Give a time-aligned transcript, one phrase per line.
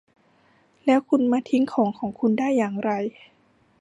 [0.85, 2.91] แล้วคุณมาทิ้งของของคุณได้อย่างไร?